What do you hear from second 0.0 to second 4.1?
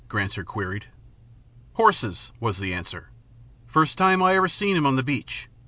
Granser queried. "Horses," was the answer. "First